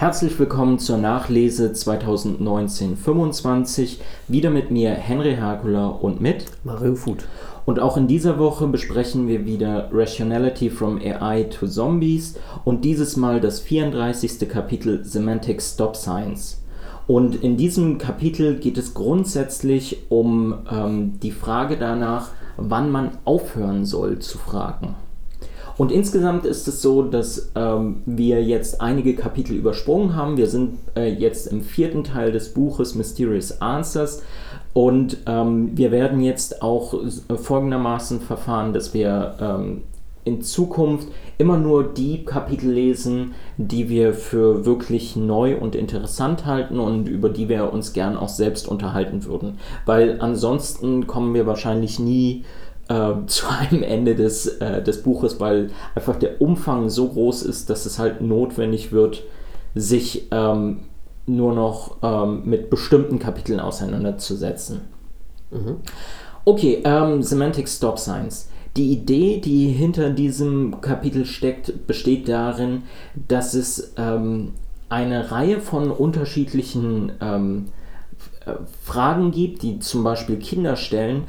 [0.00, 3.98] Herzlich willkommen zur Nachlese 2019-25.
[4.28, 7.26] Wieder mit mir Henry Herkula und mit Mario Food.
[7.66, 13.18] Und auch in dieser Woche besprechen wir wieder Rationality from AI to Zombies und dieses
[13.18, 14.48] Mal das 34.
[14.48, 16.62] Kapitel Semantic Stop Science.
[17.06, 23.84] Und in diesem Kapitel geht es grundsätzlich um ähm, die Frage danach, wann man aufhören
[23.84, 24.94] soll zu fragen.
[25.80, 30.36] Und insgesamt ist es so, dass ähm, wir jetzt einige Kapitel übersprungen haben.
[30.36, 34.22] Wir sind äh, jetzt im vierten Teil des Buches Mysterious Answers.
[34.74, 39.84] Und ähm, wir werden jetzt auch äh, folgendermaßen verfahren, dass wir ähm,
[40.24, 46.78] in Zukunft immer nur die Kapitel lesen, die wir für wirklich neu und interessant halten
[46.78, 49.58] und über die wir uns gern auch selbst unterhalten würden.
[49.86, 52.44] Weil ansonsten kommen wir wahrscheinlich nie
[52.90, 57.70] äh, zu einem Ende des, äh, des Buches, weil einfach der Umfang so groß ist,
[57.70, 59.22] dass es halt notwendig wird,
[59.74, 60.80] sich ähm,
[61.26, 64.82] nur noch ähm, mit bestimmten Kapiteln auseinanderzusetzen.
[65.50, 65.76] Mhm.
[66.44, 68.48] Okay, ähm, Semantic Stop Signs.
[68.76, 72.82] Die Idee, die hinter diesem Kapitel steckt, besteht darin,
[73.28, 74.52] dass es ähm,
[74.88, 77.79] eine Reihe von unterschiedlichen ähm, äh,
[78.84, 81.24] Fragen gibt, die zum Beispiel Kinder stellen,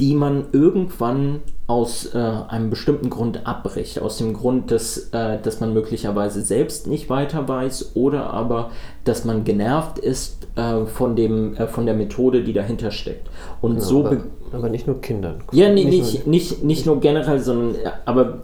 [0.00, 4.00] die man irgendwann aus äh, einem bestimmten Grund abbricht.
[4.00, 8.70] Aus dem Grund, dass, äh, dass man möglicherweise selbst nicht weiter weiß oder aber,
[9.04, 13.28] dass man genervt ist äh, von, dem, äh, von der Methode, die dahinter steckt.
[13.62, 14.18] Und ja, so aber,
[14.52, 15.42] aber, nicht nur Kindern.
[15.52, 18.42] Ja, nee, nicht, nicht, nicht, nicht nur generell, sondern aber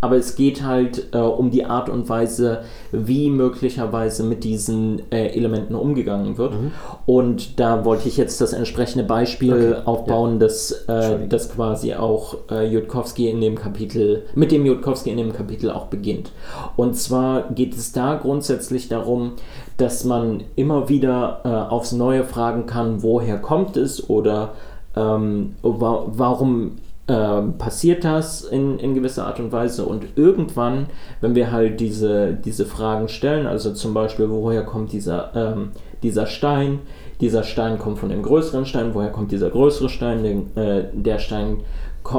[0.00, 5.28] aber es geht halt äh, um die Art und Weise, wie möglicherweise mit diesen äh,
[5.28, 6.54] Elementen umgegangen wird.
[6.54, 6.72] Mhm.
[7.04, 9.82] Und da wollte ich jetzt das entsprechende Beispiel okay.
[9.84, 10.38] aufbauen, ja.
[10.38, 15.32] das, äh, das quasi auch äh, Jutkowski in dem Kapitel, mit dem Jutkowski in dem
[15.32, 16.32] Kapitel auch beginnt.
[16.76, 19.32] Und zwar geht es da grundsätzlich darum,
[19.76, 24.52] dass man immer wieder äh, aufs Neue fragen kann, woher kommt es oder
[24.96, 26.78] ähm, wa warum
[27.10, 30.86] ähm, passiert das in, in gewisser Art und Weise und irgendwann,
[31.20, 35.70] wenn wir halt diese, diese Fragen stellen, also zum Beispiel, woher kommt dieser, ähm,
[36.04, 36.78] dieser Stein,
[37.20, 41.18] dieser Stein kommt von dem größeren Stein, woher kommt dieser größere Stein, den, äh, der
[41.18, 41.64] Stein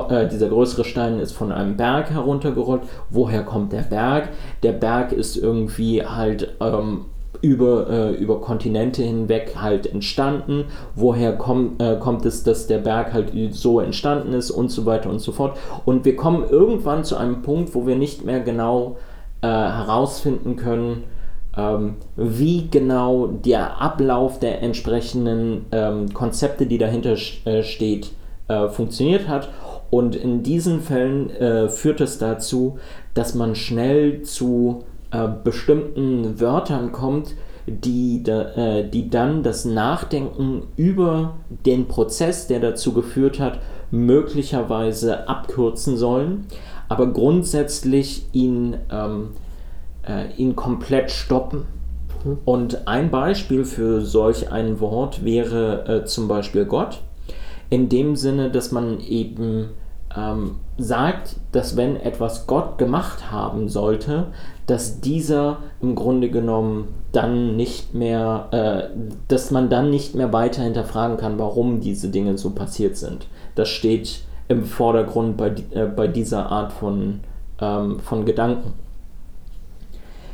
[0.09, 2.81] äh, dieser größere Stein ist von einem Berg heruntergerollt.
[3.09, 4.28] Woher kommt der Berg?
[4.62, 7.06] Der Berg ist irgendwie halt ähm,
[7.41, 10.66] über, äh, über Kontinente hinweg halt entstanden.
[10.96, 15.09] Woher komm, äh, kommt es, dass der Berg halt so entstanden ist und so weiter
[15.09, 15.57] und so fort.
[15.85, 18.97] Und wir kommen irgendwann zu einem Punkt, wo wir nicht mehr genau
[19.41, 21.03] äh, herausfinden können,
[21.57, 27.16] ähm, wie genau der Ablauf der entsprechenden ähm, Konzepte, die dahinter
[27.46, 28.12] äh, steht,
[28.47, 29.50] äh, funktioniert hat.
[29.90, 32.78] Und in diesen Fällen äh, führt es dazu,
[33.13, 37.36] dass man schnell zu äh, bestimmten Wörtern kommt,
[37.68, 41.36] die, da, äh, die dann das Nachdenken über
[41.66, 43.60] den Prozess, der dazu geführt hat,
[43.92, 46.48] möglicherweise abkürzen sollen,
[46.90, 49.30] aber grundsätzlich ihn, ähm,
[50.08, 51.66] äh, ihn komplett stoppen.
[52.46, 57.02] Und ein Beispiel für solch ein Wort wäre äh, zum Beispiel Gott,
[57.70, 59.70] in dem Sinne, dass man eben
[60.16, 64.28] ähm, sagt, dass wenn etwas Gott gemacht haben sollte,
[64.68, 70.64] dass dieser im Grunde genommen dann nicht mehr, äh, dass man dann nicht mehr weiter
[70.64, 73.28] hinterfragen kann, warum diese Dinge so passiert sind.
[73.56, 77.22] Das steht im Vordergrund bei, äh, bei dieser Art von,
[77.60, 78.74] ähm, von Gedanken.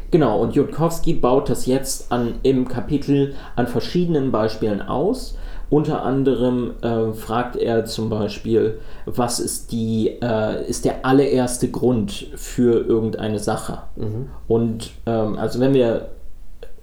[0.10, 5.38] Genau, und Jutkowski baut das jetzt an, im Kapitel an verschiedenen Beispielen aus
[5.70, 12.28] unter anderem äh, fragt er zum Beispiel, was ist, die, äh, ist der allererste Grund
[12.36, 13.80] für irgendeine Sache?
[13.96, 14.30] Mhm.
[14.48, 16.10] Und ähm, also wenn wir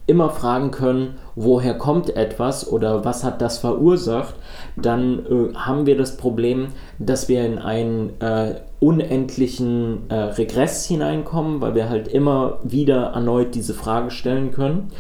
[0.07, 4.35] immer fragen können, woher kommt etwas oder was hat das verursacht,
[4.77, 6.69] dann äh, haben wir das Problem,
[6.99, 13.55] dass wir in einen äh, unendlichen äh, Regress hineinkommen, weil wir halt immer wieder erneut
[13.55, 14.91] diese Frage stellen können.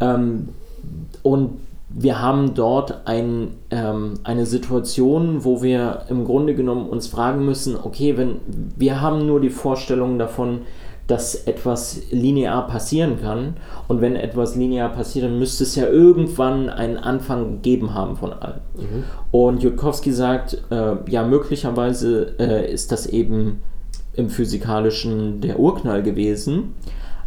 [0.00, 0.48] Ähm,
[1.22, 1.60] und
[1.90, 7.76] wir haben dort ein, ähm, eine Situation, wo wir im Grunde genommen uns fragen müssen,
[7.76, 8.40] okay, wenn
[8.76, 10.60] wir haben nur die Vorstellung davon,
[11.06, 13.56] dass etwas linear passieren kann
[13.88, 18.34] und wenn etwas linear passiert, dann müsste es ja irgendwann einen Anfang gegeben haben von
[18.34, 18.60] allem.
[18.76, 19.04] Mhm.
[19.30, 23.62] Und Jutkowski sagt, äh, ja, möglicherweise äh, ist das eben
[24.12, 26.74] im physikalischen der Urknall gewesen,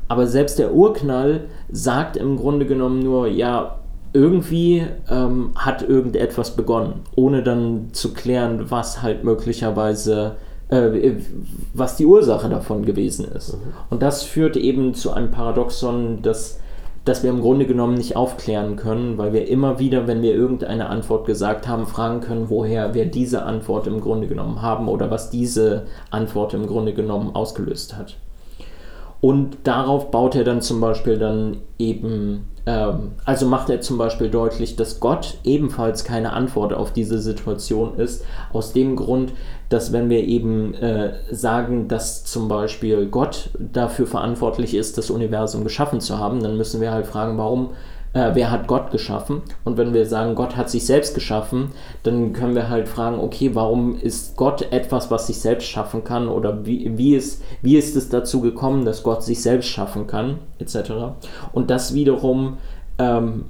[0.07, 3.81] aber selbst der Urknall sagt im Grunde genommen nur, ja,
[4.13, 10.36] irgendwie ähm, hat irgendetwas begonnen, ohne dann zu klären, was halt möglicherweise,
[10.69, 11.13] äh,
[11.74, 13.54] was die Ursache davon gewesen ist.
[13.54, 13.60] Mhm.
[13.90, 16.62] Und das führt eben zu einem Paradoxon, dass
[17.04, 20.88] dass wir im Grunde genommen nicht aufklären können, weil wir immer wieder, wenn wir irgendeine
[20.90, 25.31] Antwort gesagt haben, fragen können, woher wir diese Antwort im Grunde genommen haben oder was
[25.31, 28.18] diese Antwort im Grunde genommen ausgelöst hat.
[29.19, 34.75] Und darauf baut er dann zum Beispiel dann eben, also macht er zum Beispiel deutlich,
[34.75, 38.24] dass Gott ebenfalls keine Antwort auf diese Situation ist,
[38.54, 39.34] aus dem Grund,
[39.69, 45.63] dass wenn wir eben äh, sagen, dass zum Beispiel Gott dafür verantwortlich ist, das Universum
[45.63, 47.72] geschaffen zu haben, dann müssen wir halt fragen, warum
[48.13, 49.42] äh, wer hat Gott geschaffen?
[49.63, 51.72] Und wenn wir sagen, Gott hat sich selbst geschaffen,
[52.04, 56.28] dann können wir halt fragen, okay, warum ist Gott etwas, was sich selbst schaffen kann?
[56.28, 60.40] Oder wie, wie, ist, wie ist es dazu gekommen, dass Gott sich selbst schaffen kann,
[60.60, 60.92] etc.
[61.54, 62.58] Und das wiederum
[62.98, 63.46] ähm,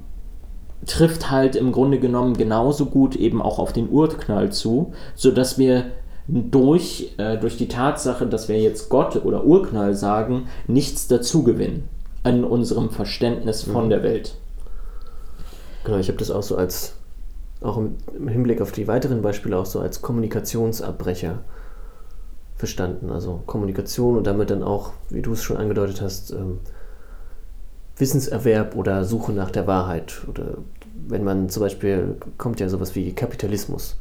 [0.86, 5.86] trifft halt im Grunde genommen genauso gut eben auch auf den Urknall zu, sodass wir
[6.28, 11.88] durch, äh, durch die Tatsache, dass wir jetzt Gott oder Urknall sagen, nichts dazu gewinnen
[12.22, 13.90] an unserem Verständnis von mhm.
[13.90, 14.36] der Welt.
[15.84, 16.94] Genau, ich habe das auch so als,
[17.60, 21.38] auch im Hinblick auf die weiteren Beispiele, auch so als Kommunikationsabbrecher
[22.56, 23.10] verstanden.
[23.10, 26.60] Also Kommunikation und damit dann auch, wie du es schon angedeutet hast, ähm,
[27.96, 30.22] Wissenserwerb oder Suche nach der Wahrheit.
[30.28, 30.58] Oder
[31.08, 33.96] wenn man zum Beispiel, kommt ja sowas wie Kapitalismus.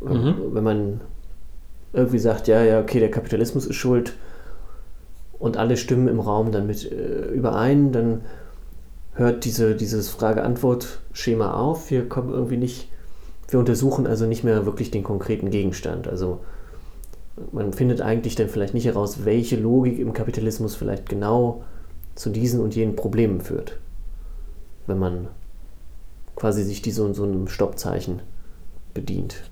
[0.00, 0.34] Mhm.
[0.52, 1.00] Wenn man
[1.92, 4.14] irgendwie sagt, ja, ja, okay, der Kapitalismus ist schuld
[5.38, 8.22] und alle stimmen im Raum dann mit äh, überein, dann
[9.14, 11.90] hört diese, dieses Frage-Antwort-Schema auf.
[11.90, 12.88] Wir kommen irgendwie nicht,
[13.48, 16.08] wir untersuchen also nicht mehr wirklich den konkreten Gegenstand.
[16.08, 16.40] Also
[17.52, 21.64] man findet eigentlich dann vielleicht nicht heraus, welche Logik im Kapitalismus vielleicht genau
[22.14, 23.78] zu diesen und jenen Problemen führt.
[24.86, 25.28] Wenn man
[26.36, 28.20] quasi sich diese und so einem Stoppzeichen
[28.92, 29.42] bedient.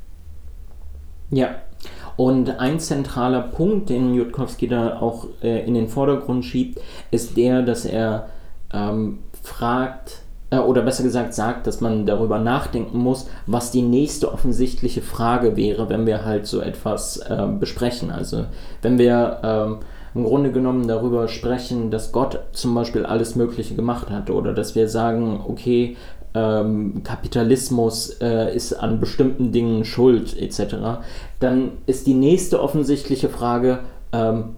[1.31, 1.56] Ja,
[2.17, 6.81] und ein zentraler Punkt, den Jutkowski da auch äh, in den Vordergrund schiebt,
[7.11, 8.29] ist der, dass er
[8.73, 14.33] ähm, fragt, äh, oder besser gesagt sagt, dass man darüber nachdenken muss, was die nächste
[14.33, 18.11] offensichtliche Frage wäre, wenn wir halt so etwas äh, besprechen.
[18.11, 18.44] Also
[18.81, 19.79] wenn wir ähm,
[20.15, 24.75] im Grunde genommen darüber sprechen, dass Gott zum Beispiel alles Mögliche gemacht hat oder dass
[24.75, 25.97] wir sagen, okay,
[26.35, 30.77] ähm, Kapitalismus äh, ist an bestimmten Dingen schuld etc.,
[31.41, 33.81] dann ist die nächste offensichtliche Frage,
[34.12, 34.56] ähm,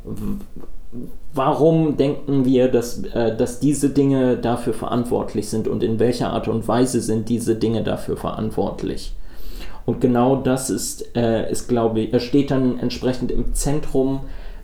[1.33, 6.49] warum denken wir, dass, äh, dass diese Dinge dafür verantwortlich sind und in welcher Art
[6.49, 9.15] und Weise sind diese Dinge dafür verantwortlich?
[9.87, 14.21] Und genau das ist, äh, ist glaube ich, steht dann entsprechend im Zentrum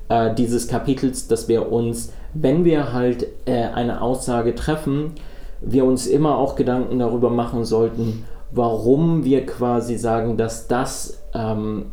[0.09, 5.13] äh, dieses Kapitels, dass wir uns, wenn wir halt äh, eine Aussage treffen,
[5.61, 11.87] wir uns immer auch Gedanken darüber machen sollten, warum wir quasi sagen, dass das ähm,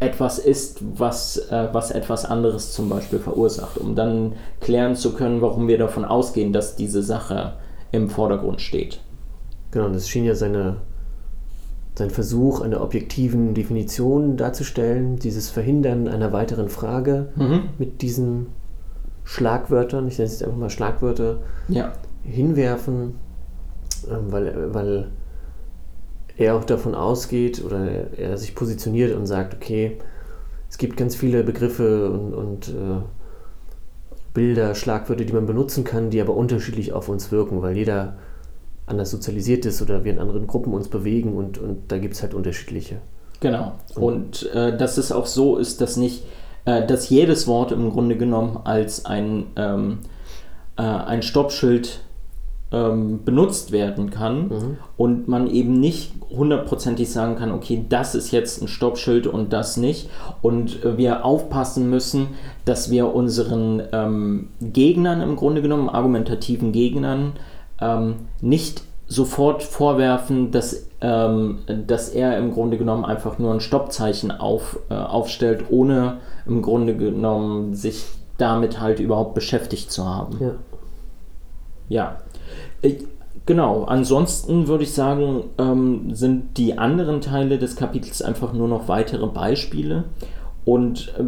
[0.00, 5.40] etwas ist, was, äh, was etwas anderes zum Beispiel verursacht, um dann klären zu können,
[5.40, 7.54] warum wir davon ausgehen, dass diese Sache
[7.92, 9.00] im Vordergrund steht.
[9.70, 10.76] Genau, das schien ja seine,
[11.96, 17.70] sein Versuch einer objektiven Definition darzustellen, dieses Verhindern einer weiteren Frage mhm.
[17.78, 18.46] mit diesen
[19.24, 21.38] Schlagwörtern, ich nenne es jetzt einfach mal Schlagwörter,
[21.68, 21.92] ja.
[22.22, 23.14] hinwerfen,
[24.10, 25.08] ähm, weil, weil
[26.36, 29.98] er auch davon ausgeht oder er sich positioniert und sagt, okay,
[30.68, 33.02] es gibt ganz viele Begriffe und, und äh,
[34.32, 38.16] Bilder, Schlagwörter, die man benutzen kann, die aber unterschiedlich auf uns wirken, weil jeder
[38.86, 42.22] anders sozialisiert ist oder wir in anderen Gruppen uns bewegen und, und da gibt es
[42.22, 42.96] halt unterschiedliche.
[43.40, 43.72] Genau.
[43.94, 46.24] Und äh, dass es auch so ist, dass nicht,
[46.64, 50.00] äh, dass jedes Wort im Grunde genommen als ein, ähm,
[50.76, 52.00] äh, ein Stoppschild
[52.74, 54.76] ähm, benutzt werden kann mhm.
[54.96, 59.76] und man eben nicht hundertprozentig sagen kann, okay, das ist jetzt ein Stoppschild und das
[59.76, 60.10] nicht.
[60.42, 62.28] Und äh, wir aufpassen müssen,
[62.64, 67.34] dass wir unseren ähm, Gegnern im Grunde genommen, argumentativen Gegnern,
[67.80, 74.32] ähm, nicht sofort vorwerfen, dass, ähm, dass er im Grunde genommen einfach nur ein Stoppzeichen
[74.32, 78.04] auf, äh, aufstellt, ohne im Grunde genommen sich
[78.36, 80.38] damit halt überhaupt beschäftigt zu haben.
[80.40, 80.50] Ja.
[81.86, 82.16] Ja,
[83.46, 88.88] genau, ansonsten würde ich sagen, ähm, sind die anderen Teile des Kapitels einfach nur noch
[88.88, 90.04] weitere Beispiele.
[90.64, 91.24] Und äh,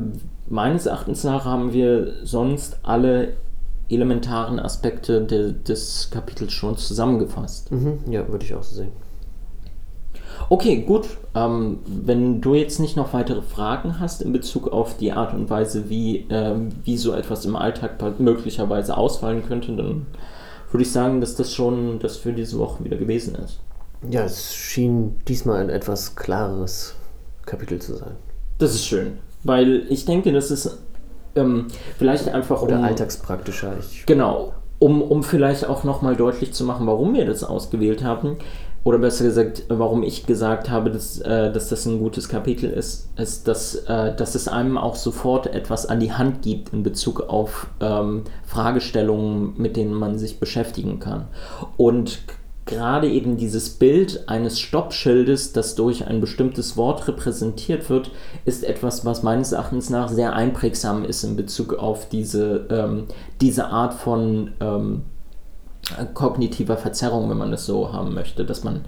[0.48, 3.34] meines Erachtens nach haben wir sonst alle
[3.88, 7.70] elementaren Aspekte de, des Kapitels schon zusammengefasst.
[7.70, 8.92] Mhm, ja, würde ich auch so sehen.
[10.48, 11.06] Okay, gut.
[11.34, 15.50] Ähm, wenn du jetzt nicht noch weitere Fragen hast in Bezug auf die Art und
[15.50, 20.06] Weise, wie, ähm, wie so etwas im Alltag möglicherweise ausfallen könnte, dann
[20.70, 23.60] würde ich sagen, dass das schon das für diese Woche wieder gewesen ist.
[24.08, 26.94] Ja, es schien diesmal ein etwas klareres
[27.44, 28.16] Kapitel zu sein.
[28.58, 30.78] Das ist schön, weil ich denke, das ist
[31.34, 31.66] ähm,
[31.98, 33.76] vielleicht einfach oder um, alltagspraktischer.
[33.78, 38.36] Ich genau, um, um vielleicht auch nochmal deutlich zu machen, warum wir das ausgewählt haben,
[38.86, 43.10] oder besser gesagt, warum ich gesagt habe, dass, äh, dass das ein gutes Kapitel ist,
[43.16, 47.22] ist, dass, äh, dass es einem auch sofort etwas an die Hand gibt in Bezug
[47.22, 51.26] auf ähm, Fragestellungen, mit denen man sich beschäftigen kann.
[51.76, 52.20] Und
[52.64, 58.12] gerade eben dieses Bild eines Stoppschildes, das durch ein bestimmtes Wort repräsentiert wird,
[58.44, 63.06] ist etwas, was meines Erachtens nach sehr einprägsam ist in Bezug auf diese, ähm,
[63.40, 65.02] diese Art von ähm,
[66.14, 68.84] kognitiver Verzerrung, wenn man es so haben möchte, dass man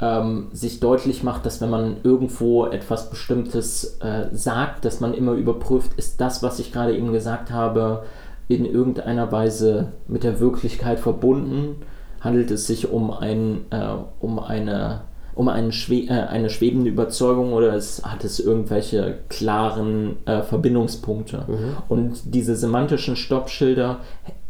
[0.00, 5.32] ähm, sich deutlich macht, dass wenn man irgendwo etwas Bestimmtes äh, sagt, dass man immer
[5.32, 8.04] überprüft, ist das, was ich gerade eben gesagt habe,
[8.48, 11.82] in irgendeiner Weise mit der Wirklichkeit verbunden?
[12.20, 15.02] Handelt es sich um, ein, äh, um eine
[15.36, 21.44] um einen schwe äh, eine schwebende Überzeugung oder es, hat es irgendwelche klaren äh, Verbindungspunkte.
[21.46, 21.76] Mhm.
[21.88, 24.00] Und diese semantischen Stoppschilder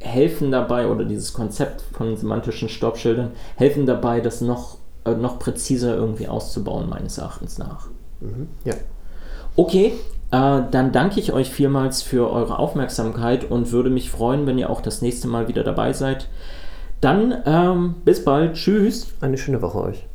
[0.07, 5.95] helfen dabei, oder dieses Konzept von semantischen Stoppschildern helfen dabei, das noch, äh, noch präziser
[5.95, 7.89] irgendwie auszubauen, meines Erachtens nach.
[8.21, 8.49] Mhm.
[8.65, 8.75] Ja.
[9.57, 9.93] Okay,
[10.31, 14.71] äh, dann danke ich euch vielmals für eure Aufmerksamkeit und würde mich freuen, wenn ihr
[14.71, 16.29] auch das nächste Mal wieder dabei seid.
[17.01, 18.55] Dann ähm, bis bald.
[18.55, 19.09] Tschüss.
[19.21, 20.05] Eine schöne Woche euch.